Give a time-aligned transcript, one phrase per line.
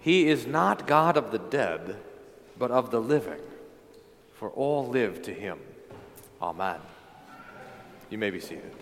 [0.00, 1.96] He is not God of the dead,
[2.58, 3.40] but of the living,
[4.34, 5.58] for all live to him.
[6.40, 6.80] Amen.
[8.08, 8.74] You may be seated.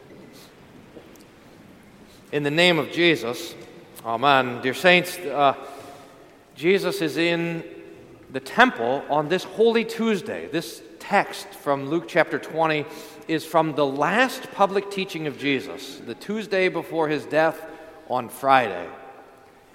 [2.30, 3.54] In the name of Jesus,
[4.04, 4.62] Amen.
[4.62, 5.54] Dear saints, uh,
[6.54, 7.64] Jesus is in
[8.30, 10.46] the temple on this Holy Tuesday.
[10.46, 12.86] This text from Luke chapter 20
[13.26, 17.60] is from the last public teaching of Jesus, the Tuesday before his death
[18.08, 18.88] on Friday.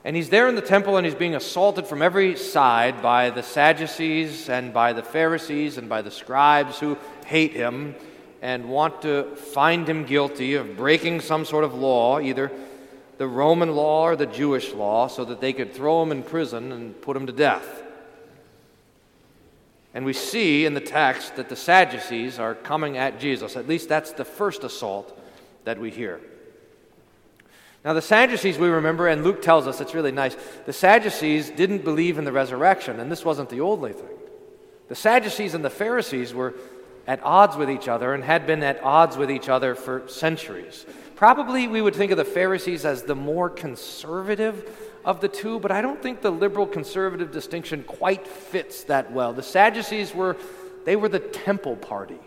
[0.06, 3.44] And he's there in the temple and he's being assaulted from every side by the
[3.44, 7.96] Sadducees and by the Pharisees and by the scribes who hate him
[8.42, 12.52] and want to find him guilty of breaking some sort of law, either
[13.18, 16.74] the Roman law or the Jewish law, so that they could throw him in prison
[16.74, 17.84] and put him to death.
[19.94, 23.56] And we see in the text that the Sadducees are coming at Jesus.
[23.56, 25.18] At least that's the first assault
[25.64, 26.20] that we hear.
[27.86, 31.84] Now, the Sadducees, we remember, and Luke tells us it's really nice, the Sadducees didn't
[31.84, 34.08] believe in the resurrection, and this wasn't the only thing.
[34.88, 36.54] The Sadducees and the Pharisees were
[37.08, 40.86] at odds with each other and had been at odds with each other for centuries.
[41.16, 44.70] Probably we would think of the Pharisees as the more conservative
[45.04, 49.34] of the two, but I don't think the liberal conservative distinction quite fits that well.
[49.34, 50.38] The Sadducees were
[50.86, 52.20] they were the temple party.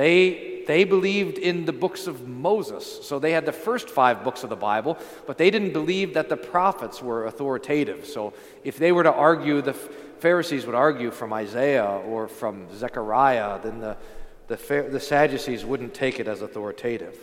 [0.00, 4.42] They, they believed in the books of Moses, so they had the first five books
[4.42, 8.06] of the Bible, but they didn't believe that the prophets were authoritative.
[8.06, 8.32] So
[8.64, 13.80] if they were to argue, the Pharisees would argue from Isaiah or from Zechariah, then
[13.80, 13.98] the,
[14.46, 17.18] the, the Sadducees wouldn't take it as authoritative.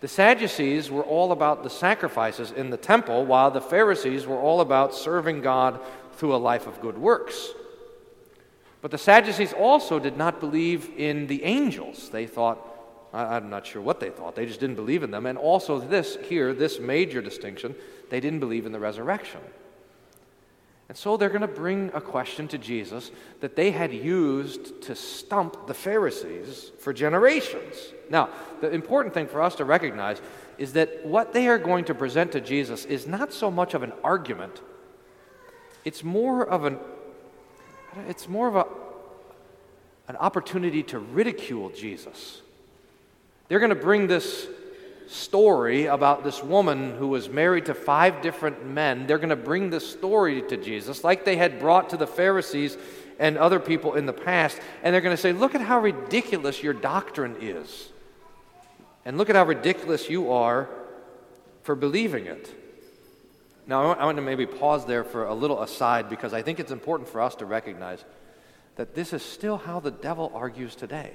[0.00, 4.62] The Sadducees were all about the sacrifices in the temple, while the Pharisees were all
[4.62, 5.78] about serving God
[6.14, 7.50] through a life of good works.
[8.82, 12.08] But the Sadducees also did not believe in the angels.
[12.10, 12.66] They thought,
[13.12, 15.26] I'm not sure what they thought, they just didn't believe in them.
[15.26, 17.74] And also, this here, this major distinction,
[18.08, 19.40] they didn't believe in the resurrection.
[20.88, 24.96] And so they're going to bring a question to Jesus that they had used to
[24.96, 27.76] stump the Pharisees for generations.
[28.10, 30.20] Now, the important thing for us to recognize
[30.58, 33.84] is that what they are going to present to Jesus is not so much of
[33.84, 34.60] an argument,
[35.84, 36.78] it's more of an
[38.08, 38.66] it's more of a,
[40.08, 42.40] an opportunity to ridicule Jesus.
[43.48, 44.46] They're going to bring this
[45.08, 49.06] story about this woman who was married to five different men.
[49.06, 52.78] They're going to bring this story to Jesus, like they had brought to the Pharisees
[53.18, 54.60] and other people in the past.
[54.82, 57.90] And they're going to say, Look at how ridiculous your doctrine is.
[59.04, 60.68] And look at how ridiculous you are
[61.62, 62.54] for believing it.
[63.70, 66.72] Now, I want to maybe pause there for a little aside because I think it's
[66.72, 68.04] important for us to recognize
[68.74, 71.12] that this is still how the devil argues today.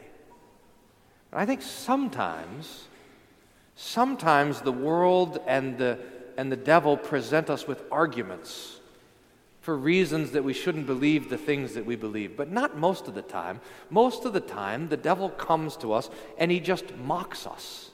[1.33, 2.87] And I think sometimes,
[3.75, 5.99] sometimes the world and the,
[6.37, 8.79] and the devil present us with arguments
[9.59, 12.37] for reasons that we shouldn't believe the things that we believe.
[12.37, 13.59] But not most of the time.
[13.89, 17.91] Most of the time, the devil comes to us and he just mocks us,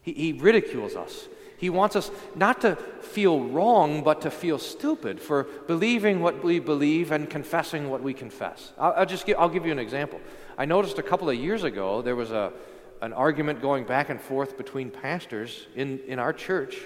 [0.00, 1.28] he, he ridicules us.
[1.62, 6.58] He wants us not to feel wrong, but to feel stupid for believing what we
[6.58, 8.72] believe and confessing what we confess.
[8.76, 10.20] I'll, I'll just give, I'll give you an example.
[10.58, 12.52] I noticed a couple of years ago there was a,
[13.00, 16.78] an argument going back and forth between pastors in, in our church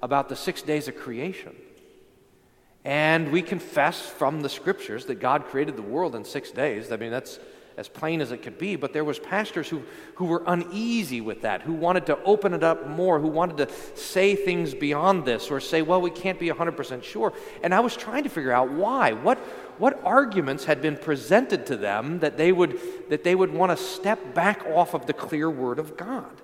[0.00, 1.56] about the six days of creation.
[2.84, 6.92] And we confess from the scriptures that God created the world in six days.
[6.92, 7.40] I mean, that's
[7.76, 9.82] as plain as it could be, but there was pastors who,
[10.16, 13.74] who were uneasy with that, who wanted to open it up more, who wanted to
[13.96, 17.32] say things beyond this or say, well, we can't be 100% sure.
[17.62, 19.12] And I was trying to figure out why.
[19.12, 19.38] What,
[19.78, 22.78] what arguments had been presented to them that they would,
[23.08, 26.40] that they would want to step back off of the clear word of God?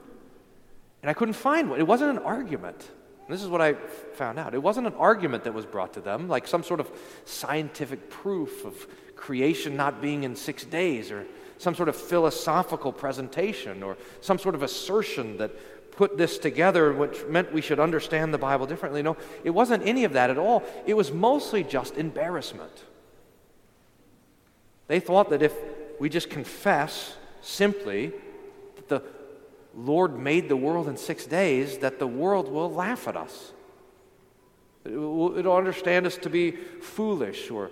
[1.03, 1.79] And I couldn't find one.
[1.79, 2.91] It wasn't an argument.
[3.29, 4.55] this is what I found out.
[4.55, 6.91] It wasn't an argument that was brought to them, like some sort of
[7.25, 8.87] scientific proof of
[9.19, 11.27] creation not being in six days, or
[11.59, 15.51] some sort of philosophical presentation, or some sort of assertion that
[15.93, 19.03] put this together, which meant we should understand the Bible differently.
[19.03, 20.63] No, it wasn't any of that at all.
[20.87, 22.85] It was mostly just embarrassment.
[24.87, 25.53] They thought that if
[25.99, 28.13] we just confess simply
[28.77, 29.03] that the
[29.75, 33.53] Lord made the world in six days, that the world will laugh at us.
[34.85, 37.71] It'll understand us to be foolish or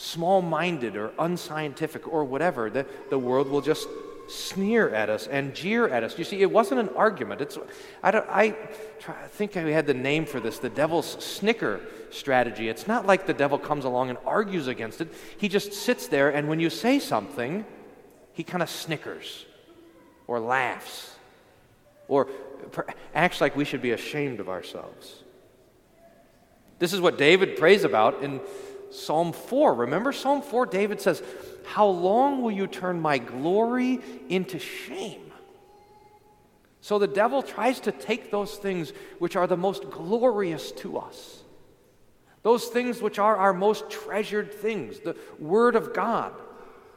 [0.00, 3.86] small minded or unscientific or whatever, the, the world will just
[4.28, 6.16] sneer at us and jeer at us.
[6.18, 7.42] You see, it wasn't an argument.
[7.42, 7.58] It's,
[8.02, 8.56] I, don't, I,
[8.98, 11.80] try, I think I had the name for this the devil's snicker
[12.10, 12.68] strategy.
[12.68, 16.30] It's not like the devil comes along and argues against it, he just sits there,
[16.30, 17.66] and when you say something,
[18.32, 19.44] he kind of snickers
[20.26, 21.14] or laughs
[22.08, 22.28] or
[23.14, 25.24] acts like we should be ashamed of ourselves.
[26.78, 28.40] This is what David prays about in
[28.90, 29.74] Psalm 4.
[29.74, 30.66] Remember Psalm 4?
[30.66, 31.22] David says,
[31.64, 35.32] How long will you turn my glory into shame?
[36.80, 41.42] So the devil tries to take those things which are the most glorious to us,
[42.42, 46.32] those things which are our most treasured things the Word of God,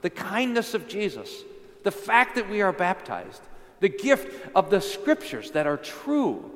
[0.01, 1.43] the kindness of Jesus,
[1.83, 3.41] the fact that we are baptized,
[3.81, 6.49] the gift of the Scriptures that are true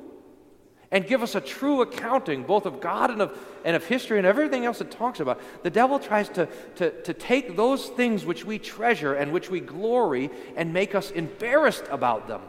[0.92, 4.26] and give us a true accounting both of God and of, and of history and
[4.26, 5.42] everything else it talks about.
[5.64, 9.60] The devil tries to, to, to take those things which we treasure and which we
[9.60, 12.42] glory and make us embarrassed about them.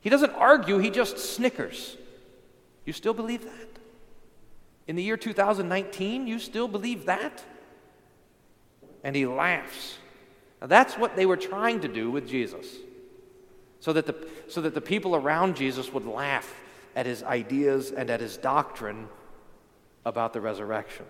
[0.00, 1.96] He doesn't argue, he just snickers.
[2.84, 3.68] You still believe that?
[4.88, 7.44] In the year 2019, you still believe that?
[9.04, 9.98] And he laughs.
[10.60, 12.66] Now, that's what they were trying to do with Jesus.
[13.78, 16.52] So that, the, so that the people around Jesus would laugh
[16.94, 19.08] at his ideas and at his doctrine
[20.04, 21.06] about the resurrection.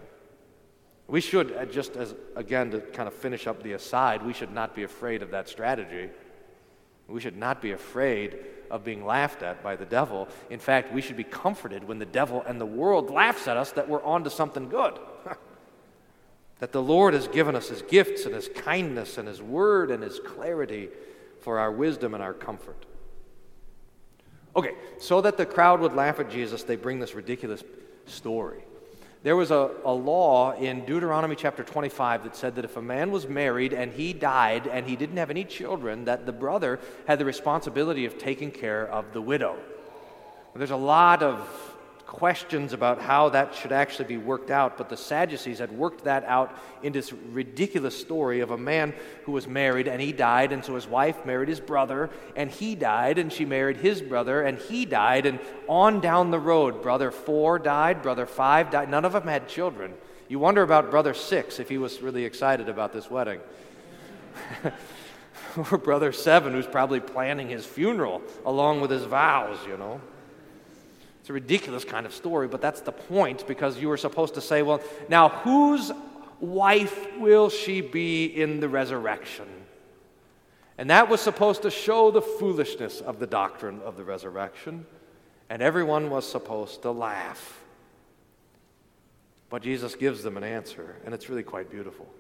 [1.09, 4.53] We should, uh, just as again to kind of finish up the aside, we should
[4.53, 6.11] not be afraid of that strategy.
[7.09, 8.39] We should not be afraid
[8.71, 10.29] of being laughed at by the devil.
[10.49, 13.73] In fact, we should be comforted when the devil and the world laughs at us
[13.73, 14.99] that we're on to something good.
[16.61, 20.03] that the Lord has given us his gifts and his kindness and his word and
[20.03, 20.89] his clarity
[21.41, 22.87] for our wisdom and our comfort.
[24.55, 27.65] Okay, so that the crowd would laugh at Jesus, they bring this ridiculous
[28.07, 28.63] story.
[29.23, 33.13] There was a, a law in Deuteronomy chapter 25 that said that if a man
[33.13, 37.21] was married and he died and he didn't have any children, that the brother had
[37.21, 39.57] the responsibility of taking care of the widow.
[40.55, 41.72] There's a lot of
[42.13, 46.25] questions about how that should actually be worked out, but the Sadducees had worked that
[46.25, 48.93] out in this ridiculous story of a man
[49.25, 52.75] who was married and he died, and so his wife married his brother, and he
[52.75, 57.11] died, and she married his brother, and he died, and on down the road, brother
[57.11, 58.91] four died, brother five died.
[58.91, 59.95] None of them had children.
[60.29, 63.41] You wonder about brother six if he was really excited about this wedding.
[65.71, 70.01] or brother seven, who's probably planning his funeral along with his vows, you know.
[71.23, 74.41] It's a ridiculous kind of story, but that's the point because you were supposed to
[74.41, 75.93] say, well, now whose
[76.41, 79.47] wife will she be in the resurrection?
[80.79, 84.85] And that was supposed to show the foolishness of the doctrine of the resurrection,
[85.49, 87.63] and everyone was supposed to laugh.
[89.49, 92.13] But Jesus gives them an answer, and it's really quite beautiful.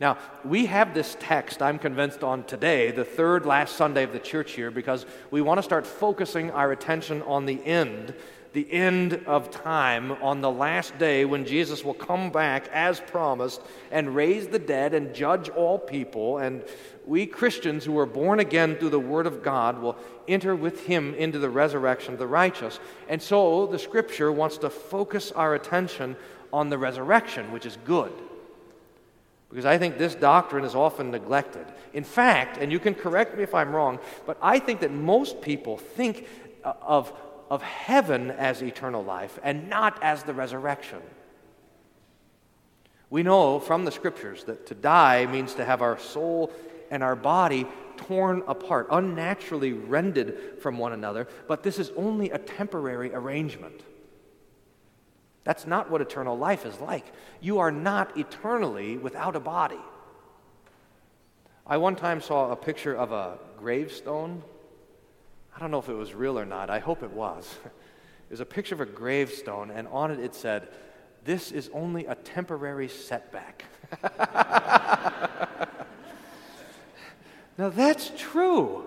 [0.00, 4.18] Now, we have this text, I'm convinced, on today, the third last Sunday of the
[4.18, 8.12] church year, because we want to start focusing our attention on the end,
[8.54, 13.60] the end of time, on the last day when Jesus will come back as promised
[13.92, 16.38] and raise the dead and judge all people.
[16.38, 16.64] And
[17.06, 21.14] we Christians who are born again through the Word of God will enter with Him
[21.14, 22.80] into the resurrection of the righteous.
[23.08, 26.16] And so the Scripture wants to focus our attention
[26.52, 28.12] on the resurrection, which is good
[29.54, 31.64] because I think this doctrine is often neglected.
[31.92, 35.40] In fact, and you can correct me if I'm wrong, but I think that most
[35.40, 36.26] people think
[36.64, 37.12] uh, of,
[37.48, 40.98] of heaven as eternal life and not as the resurrection.
[43.10, 46.50] We know from the scriptures that to die means to have our soul
[46.90, 47.64] and our body
[47.96, 53.82] torn apart, unnaturally rended from one another, but this is only a temporary arrangement.
[55.44, 57.04] That's not what eternal life is like.
[57.40, 59.78] You are not eternally without a body.
[61.66, 64.42] I one time saw a picture of a gravestone.
[65.54, 66.70] I don't know if it was real or not.
[66.70, 67.54] I hope it was.
[68.26, 70.68] It was a picture of a gravestone, and on it it said,
[71.24, 73.66] This is only a temporary setback.
[77.58, 78.82] now that's true.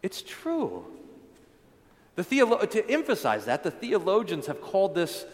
[0.00, 0.86] It's true.
[2.14, 5.24] The theolo- to emphasize that, the theologians have called this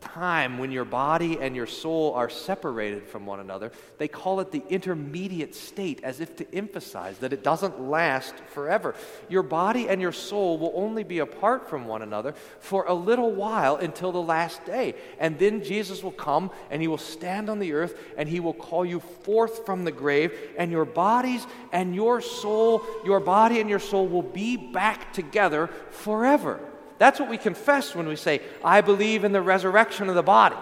[0.00, 4.52] time when your body and your soul are separated from one another, they call it
[4.52, 8.94] the intermediate state, as if to emphasize that it doesn't last forever.
[9.28, 13.32] Your body and your soul will only be apart from one another for a little
[13.32, 14.94] while until the last day.
[15.18, 18.54] And then Jesus will come and he will stand on the earth and he will
[18.54, 23.68] call you forth from the grave, and your bodies and your soul, your body and
[23.68, 26.60] your soul will be back together forever.
[26.98, 30.56] That's what we confess when we say, I believe in the resurrection of the body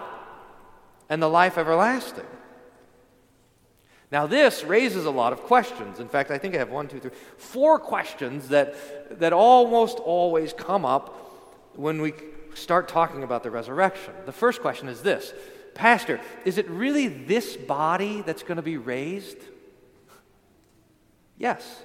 [1.09, 2.25] and the life everlasting.
[4.11, 5.99] Now, this raises a lot of questions.
[5.99, 10.53] In fact, I think I have one, two, three, four questions that, that almost always
[10.53, 11.13] come up
[11.75, 12.13] when we
[12.53, 14.13] start talking about the resurrection.
[14.25, 15.33] The first question is this
[15.73, 19.37] Pastor, is it really this body that's going to be raised?
[21.37, 21.83] Yes.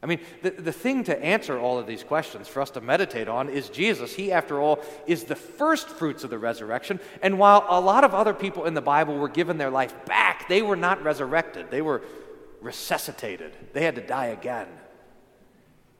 [0.00, 3.26] I mean, the, the thing to answer all of these questions for us to meditate
[3.26, 4.14] on is Jesus.
[4.14, 7.00] He, after all, is the first fruits of the resurrection.
[7.20, 10.48] And while a lot of other people in the Bible were given their life back,
[10.48, 12.02] they were not resurrected, they were
[12.60, 13.52] resuscitated.
[13.72, 14.68] They had to die again.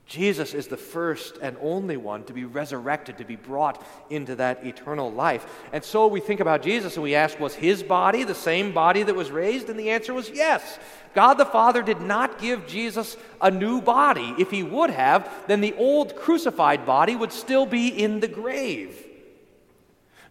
[0.09, 4.65] Jesus is the first and only one to be resurrected, to be brought into that
[4.65, 5.45] eternal life.
[5.71, 9.03] And so we think about Jesus and we ask, was his body the same body
[9.03, 9.69] that was raised?
[9.69, 10.79] And the answer was yes.
[11.13, 14.33] God the Father did not give Jesus a new body.
[14.39, 19.05] If he would have, then the old crucified body would still be in the grave.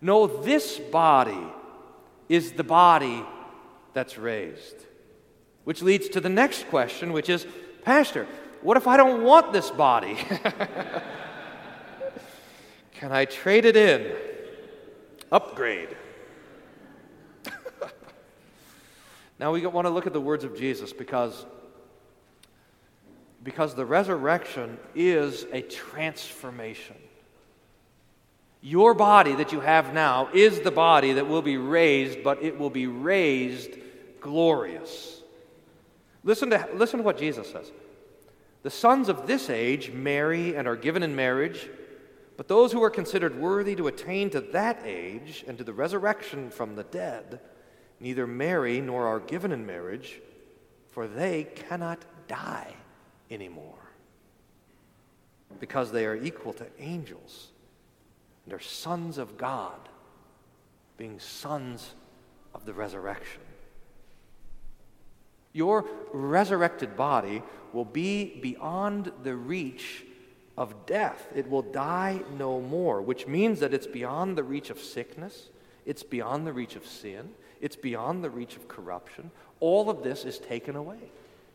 [0.00, 1.46] No, this body
[2.28, 3.24] is the body
[3.94, 4.74] that's raised.
[5.62, 7.46] Which leads to the next question, which is
[7.84, 8.26] Pastor,
[8.62, 10.16] what if I don't want this body?
[12.92, 14.12] Can I trade it in?
[15.30, 15.96] Upgrade.
[19.38, 21.46] now we want to look at the words of Jesus because,
[23.44, 26.96] because the resurrection is a transformation.
[28.60, 32.58] Your body that you have now is the body that will be raised, but it
[32.58, 33.70] will be raised
[34.20, 35.22] glorious.
[36.24, 37.70] Listen to, listen to what Jesus says.
[38.62, 41.68] The sons of this age marry and are given in marriage,
[42.36, 46.50] but those who are considered worthy to attain to that age and to the resurrection
[46.50, 47.40] from the dead
[48.00, 50.20] neither marry nor are given in marriage,
[50.88, 52.74] for they cannot die
[53.30, 53.74] anymore,
[55.60, 57.48] because they are equal to angels
[58.44, 59.88] and are sons of God,
[60.96, 61.94] being sons
[62.54, 63.42] of the resurrection.
[65.52, 70.04] Your resurrected body will be beyond the reach
[70.56, 71.28] of death.
[71.34, 75.50] It will die no more, which means that it's beyond the reach of sickness,
[75.86, 79.30] it's beyond the reach of sin, it's beyond the reach of corruption.
[79.60, 81.10] All of this is taken away.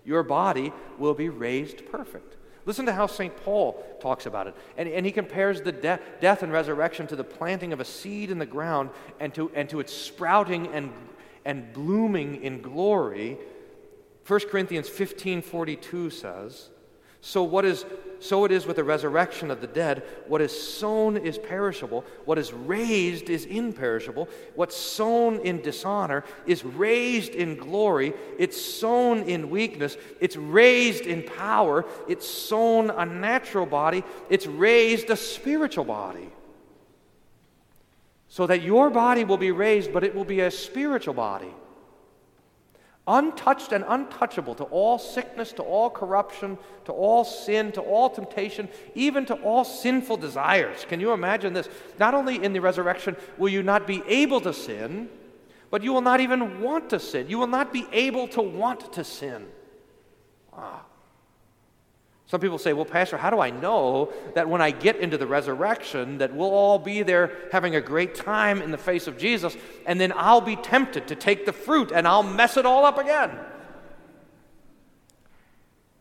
[0.05, 2.37] Your body will be raised perfect.
[2.65, 3.35] Listen to how St.
[3.43, 4.55] Paul talks about it.
[4.77, 8.31] And, and he compares the de- death and resurrection to the planting of a seed
[8.31, 10.91] in the ground and to, and to its sprouting and,
[11.43, 13.37] and blooming in glory
[14.25, 16.69] 1 Corinthians 15:42 says,
[17.19, 17.85] "So what is
[18.19, 22.37] so it is with the resurrection of the dead, what is sown is perishable, what
[22.37, 29.49] is raised is imperishable, what's sown in dishonor is raised in glory, it's sown in
[29.49, 36.29] weakness, it's raised in power, it's sown a natural body, it's raised a spiritual body."
[38.29, 41.53] So that your body will be raised, but it will be a spiritual body
[43.07, 48.69] untouched and untouchable to all sickness, to all corruption, to all sin, to all temptation,
[48.95, 50.85] even to all sinful desires.
[50.87, 51.67] Can you imagine this?
[51.99, 55.09] Not only in the resurrection will you not be able to sin,
[55.69, 57.27] but you will not even want to sin.
[57.29, 59.47] You will not be able to want to sin.
[60.55, 60.83] Ah.
[62.33, 65.27] Some people say, well, Pastor, how do I know that when I get into the
[65.27, 69.55] resurrection, that we'll all be there having a great time in the face of Jesus,
[69.85, 72.97] and then I'll be tempted to take the fruit and I'll mess it all up
[72.97, 73.37] again?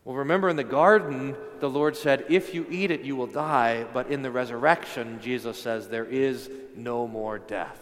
[0.05, 3.85] Well, remember in the garden, the Lord said, If you eat it, you will die.
[3.93, 7.79] But in the resurrection, Jesus says, There is no more death.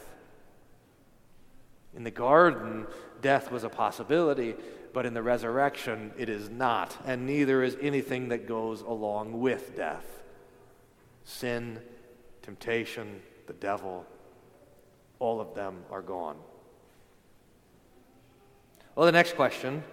[1.95, 2.85] In the garden,
[3.21, 4.55] death was a possibility
[4.93, 9.75] but in the resurrection it is not, and neither is anything that goes along with
[9.75, 10.21] death
[11.23, 11.79] sin,
[12.41, 14.05] temptation, the devil,
[15.19, 16.35] all of them are gone.
[18.95, 19.83] Well, the next question,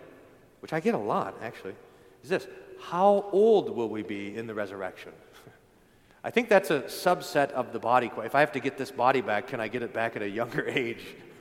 [0.60, 1.74] which I get a lot actually,
[2.22, 2.46] is this
[2.80, 5.12] How old will we be in the resurrection?
[6.24, 8.10] I think that's a subset of the body.
[8.18, 10.28] If I have to get this body back, can I get it back at a
[10.28, 11.04] younger age?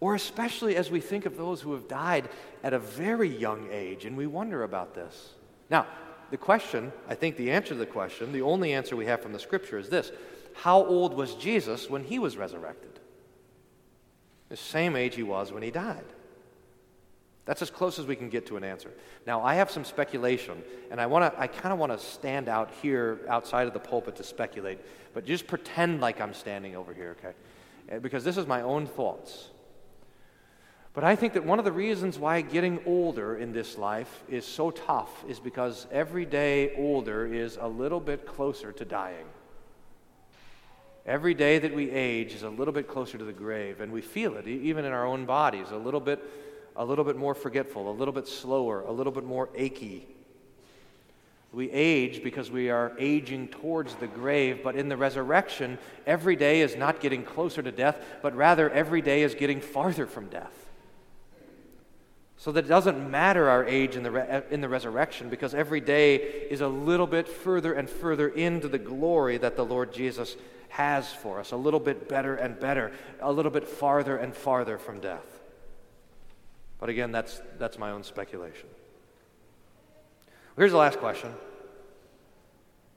[0.00, 2.28] Or especially as we think of those who have died
[2.62, 5.30] at a very young age, and we wonder about this.
[5.70, 5.86] Now,
[6.30, 9.32] the question, I think the answer to the question, the only answer we have from
[9.32, 10.12] the scripture is this
[10.54, 13.00] How old was Jesus when he was resurrected?
[14.48, 16.04] The same age he was when he died.
[17.46, 18.90] That's as close as we can get to an answer.
[19.24, 22.72] Now, I have some speculation, and I, wanna, I kind of want to stand out
[22.82, 24.80] here outside of the pulpit to speculate,
[25.14, 27.34] but just pretend like I'm standing over here, okay?
[27.88, 29.50] Eh, because this is my own thoughts.
[30.96, 34.46] But I think that one of the reasons why getting older in this life is
[34.46, 39.26] so tough is because every day older is a little bit closer to dying.
[41.04, 44.00] Every day that we age is a little bit closer to the grave, and we
[44.00, 46.18] feel it even in our own bodies, a little bit,
[46.76, 50.06] a little bit more forgetful, a little bit slower, a little bit more achy.
[51.52, 55.76] We age because we are aging towards the grave, but in the resurrection,
[56.06, 60.06] every day is not getting closer to death, but rather every day is getting farther
[60.06, 60.65] from death.
[62.38, 65.80] So that it doesn't matter our age in the, re- in the resurrection because every
[65.80, 70.36] day is a little bit further and further into the glory that the Lord Jesus
[70.68, 74.76] has for us, a little bit better and better, a little bit farther and farther
[74.76, 75.24] from death.
[76.78, 78.68] But again, that's, that's my own speculation.
[80.56, 81.32] Here's the last question,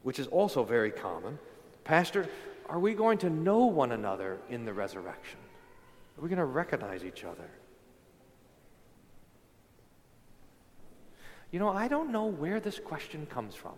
[0.03, 1.39] which is also very common.
[1.83, 2.27] Pastor,
[2.67, 5.39] are we going to know one another in the resurrection?
[6.17, 7.49] Are we going to recognize each other?
[11.51, 13.73] You know, I don't know where this question comes from.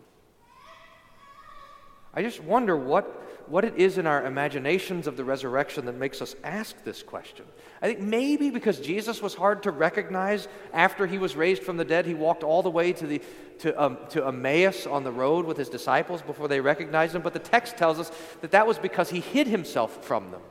[2.14, 3.06] I just wonder what,
[3.48, 7.46] what it is in our imaginations of the resurrection that makes us ask this question.
[7.82, 11.86] I think maybe because Jesus was hard to recognize after he was raised from the
[11.86, 13.22] dead, he walked all the way to, the,
[13.60, 17.22] to, um, to Emmaus on the road with his disciples before they recognized him.
[17.22, 18.12] But the text tells us
[18.42, 20.42] that that was because he hid himself from them.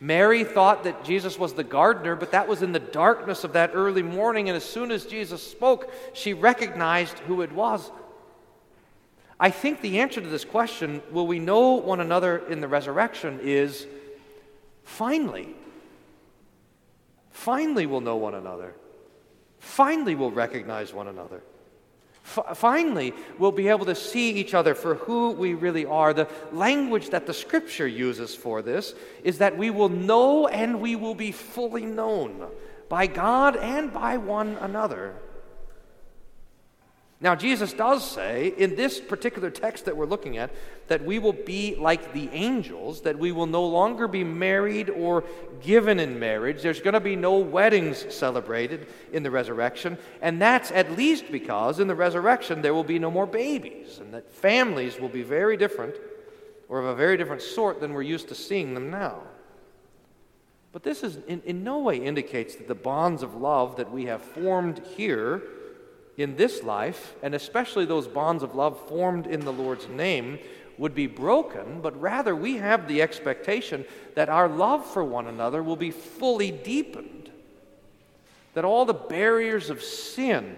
[0.00, 3.72] Mary thought that Jesus was the gardener, but that was in the darkness of that
[3.74, 7.90] early morning, and as soon as Jesus spoke, she recognized who it was.
[9.38, 13.40] I think the answer to this question, will we know one another in the resurrection,
[13.42, 13.86] is
[14.84, 15.54] finally.
[17.30, 18.74] Finally, we'll know one another.
[19.58, 21.42] Finally, we'll recognize one another.
[22.36, 26.14] F- finally, we'll be able to see each other for who we really are.
[26.14, 28.94] The language that the scripture uses for this
[29.24, 32.46] is that we will know and we will be fully known
[32.88, 35.14] by God and by one another.
[37.22, 40.50] Now, Jesus does say in this particular text that we're looking at
[40.88, 45.24] that we will be like the angels, that we will no longer be married or
[45.60, 46.62] given in marriage.
[46.62, 49.98] There's going to be no weddings celebrated in the resurrection.
[50.22, 54.14] And that's at least because in the resurrection there will be no more babies, and
[54.14, 55.96] that families will be very different
[56.70, 59.20] or of a very different sort than we're used to seeing them now.
[60.72, 64.06] But this is in, in no way indicates that the bonds of love that we
[64.06, 65.42] have formed here
[66.22, 70.38] in this life, and especially those bonds of love formed in the Lord's name,
[70.78, 73.84] would be broken, but rather we have the expectation
[74.14, 77.30] that our love for one another will be fully deepened.
[78.54, 80.56] That all the barriers of sin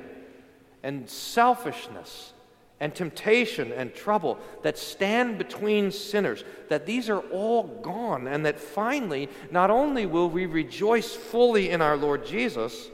[0.83, 2.33] and selfishness
[2.79, 8.59] and temptation and trouble that stand between sinners, that these are all gone, and that
[8.61, 12.91] finally, not only will we rejoice fully in our Lord Jesus,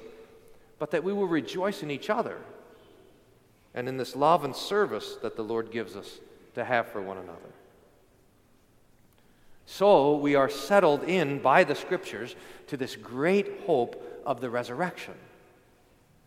[0.78, 2.38] but that we will rejoice in each other
[3.78, 6.18] and in this love and service that the Lord gives us
[6.56, 7.38] to have for one another.
[9.66, 12.34] So we are settled in by the scriptures
[12.66, 15.14] to this great hope of the resurrection.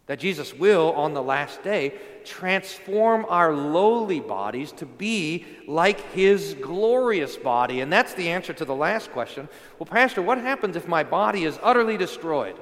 [0.05, 6.53] That Jesus will, on the last day, transform our lowly bodies to be like his
[6.53, 7.81] glorious body.
[7.81, 9.49] And that's the answer to the last question.
[9.77, 12.55] Well, Pastor, what happens if my body is utterly destroyed?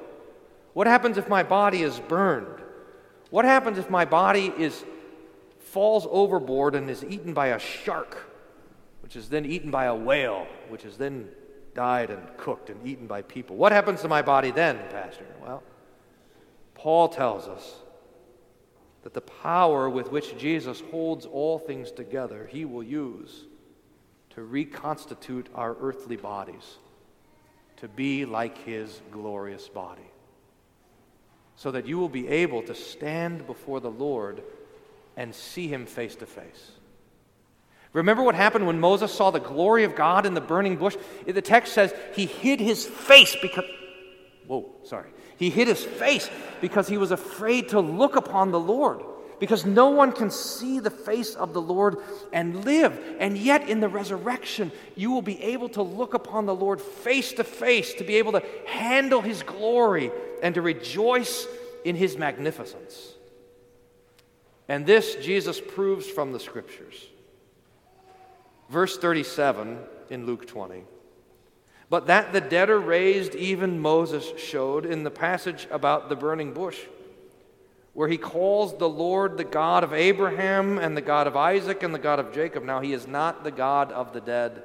[0.73, 2.63] What happens if my body is burned?
[3.29, 4.83] What happens if my body is
[5.59, 8.17] falls overboard and is eaten by a shark,
[9.01, 11.29] which is then eaten by a whale, which is then
[11.75, 13.55] died and cooked and eaten by people?
[13.55, 15.25] What happens to my body then, Pastor?
[15.41, 15.63] Well,
[16.73, 17.75] Paul tells us
[19.03, 23.45] that the power with which Jesus holds all things together, he will use
[24.31, 26.77] to reconstitute our earthly bodies
[27.77, 30.09] to be like his glorious body
[31.59, 34.41] so that you will be able to stand before the Lord
[35.17, 36.71] and see him face to face.
[37.91, 40.95] Remember what happened when Moses saw the glory of God in the burning bush?
[41.27, 43.65] The text says he hid his face because,
[44.47, 45.09] whoa, sorry.
[45.35, 46.29] He hid his face
[46.61, 49.01] because he was afraid to look upon the Lord.
[49.41, 51.97] Because no one can see the face of the Lord
[52.31, 52.97] and live.
[53.19, 57.33] And yet, in the resurrection, you will be able to look upon the Lord face
[57.33, 61.47] to face, to be able to handle his glory and to rejoice
[61.83, 63.13] in his magnificence.
[64.67, 67.07] And this Jesus proves from the scriptures.
[68.69, 70.83] Verse 37 in Luke 20.
[71.89, 76.53] But that the dead are raised, even Moses showed in the passage about the burning
[76.53, 76.77] bush,
[77.93, 81.93] where he calls the Lord the God of Abraham and the God of Isaac and
[81.93, 82.63] the God of Jacob.
[82.63, 84.61] Now, he is not the God of the dead,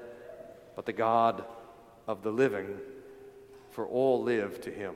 [0.76, 1.44] but the God
[2.06, 2.76] of the living,
[3.70, 4.94] for all live to him.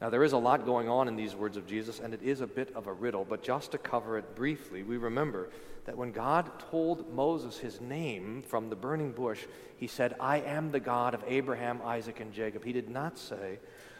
[0.00, 2.40] Now, there is a lot going on in these words of Jesus, and it is
[2.40, 5.48] a bit of a riddle, but just to cover it briefly, we remember
[5.86, 10.70] that when God told Moses his name from the burning bush, he said, I am
[10.70, 12.64] the God of Abraham, Isaac, and Jacob.
[12.64, 13.58] He did not say,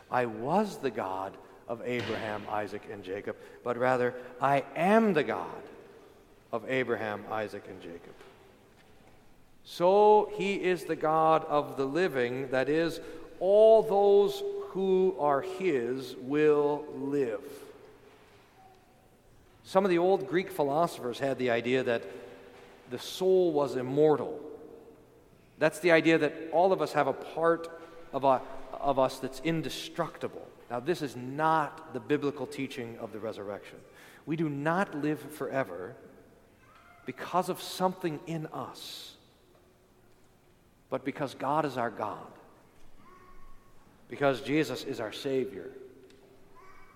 [0.09, 5.63] I was the God of Abraham, Isaac, and Jacob, but rather, I am the God
[6.53, 8.15] of Abraham, Isaac, and Jacob.
[9.65, 13.01] So he is the God of the living, that is,
[13.41, 17.41] all those who are his will live.
[19.65, 22.03] Some of the old Greek philosophers had the idea that
[22.91, 24.41] the soul was immortal.
[25.59, 27.69] That's the idea that all of us have a part
[28.13, 28.41] of, a,
[28.73, 30.47] of us that's indestructible.
[30.71, 33.79] Now, this is not the biblical teaching of the resurrection.
[34.27, 35.95] We do not live forever
[37.07, 39.15] because of something in us,
[40.91, 42.27] but because God is our God,
[44.09, 45.71] because Jesus is our Savior,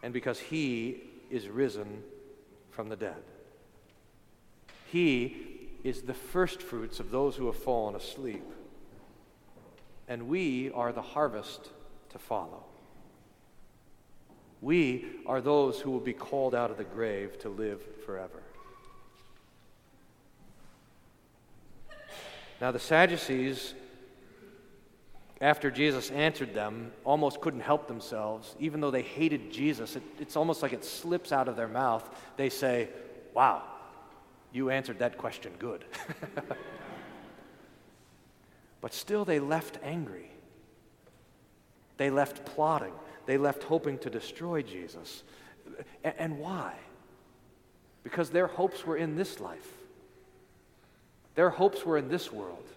[0.03, 2.03] and because He is risen
[2.71, 3.23] from the dead.
[4.91, 8.45] He is the firstfruits of those who have fallen asleep,
[10.09, 11.71] and we are the harvest
[12.11, 12.65] to follow.
[14.61, 18.43] We are those who will be called out of the grave to live forever.
[22.61, 23.75] Now, the Sadducees,
[25.43, 28.55] after Jesus answered them, almost couldn't help themselves.
[28.61, 32.09] Even though they hated Jesus, it, it's almost like it slips out of their mouth.
[32.37, 32.89] They say,
[33.35, 33.65] Wow,
[34.53, 35.85] you answered that question good.
[38.81, 40.31] but still, they left angry.
[41.97, 42.93] They left plotting.
[43.27, 45.25] They left hoping to destroy Jesus.
[46.05, 46.75] And why?
[48.05, 49.73] Because their hopes were in this life.
[51.35, 52.69] Their hopes were in this world.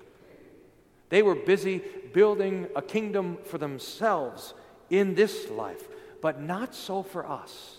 [1.10, 1.82] They were busy
[2.14, 4.54] building a kingdom for themselves
[4.90, 5.88] in this life,
[6.22, 7.78] but not so for us.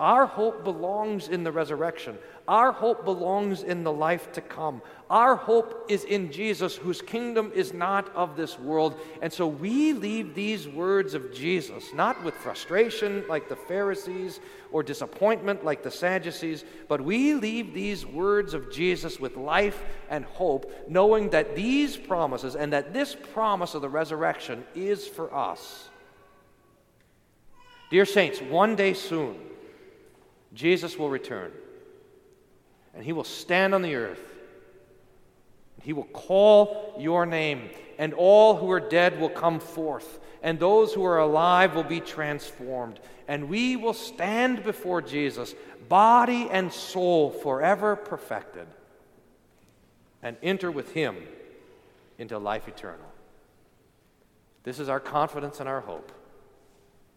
[0.00, 2.16] Our hope belongs in the resurrection.
[2.48, 4.80] Our hope belongs in the life to come.
[5.10, 8.98] Our hope is in Jesus, whose kingdom is not of this world.
[9.20, 14.40] And so we leave these words of Jesus, not with frustration like the Pharisees
[14.72, 20.24] or disappointment like the Sadducees, but we leave these words of Jesus with life and
[20.24, 25.90] hope, knowing that these promises and that this promise of the resurrection is for us.
[27.90, 29.49] Dear Saints, one day soon,
[30.52, 31.52] Jesus will return,
[32.94, 34.20] and he will stand on the earth.
[35.76, 40.58] and He will call your name, and all who are dead will come forth, and
[40.58, 43.00] those who are alive will be transformed.
[43.28, 45.54] And we will stand before Jesus,
[45.88, 48.66] body and soul forever perfected,
[50.22, 51.16] and enter with him
[52.18, 53.10] into life eternal.
[54.64, 56.12] This is our confidence and our hope.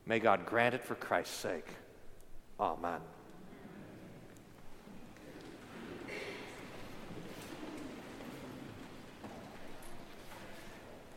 [0.06, 1.67] May God grant it for Christ's sake.
[2.60, 3.02] Amen.